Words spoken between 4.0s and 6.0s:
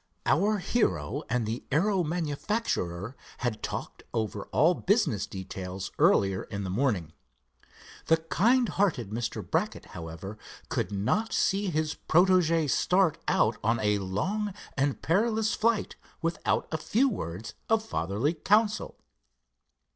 over all business details